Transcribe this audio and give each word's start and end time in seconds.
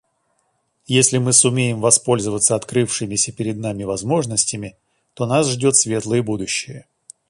Если 0.87 1.19
мы 1.19 1.31
сумеем 1.31 1.79
воспользоваться 1.79 2.55
открывшимися 2.55 3.31
перед 3.33 3.57
нами 3.57 3.83
возможностями, 3.83 4.75
то 5.13 5.27
нас 5.27 5.47
ждет 5.47 5.75
светлое 5.75 6.23
будущее. 6.23 6.87